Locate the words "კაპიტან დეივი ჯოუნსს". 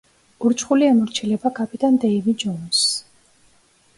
1.59-2.91